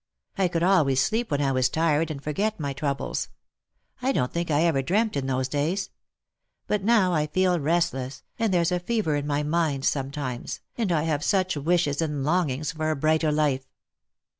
[0.35, 3.29] I could always sleep when I was tired, and forget my troubles.
[4.01, 5.91] I don't think I ever dreamt, in those days.
[6.65, 11.03] But now I feel restless, and there's a fever in my mind sometimes, and I
[11.03, 13.67] have such wishes and longings for a brighter life!"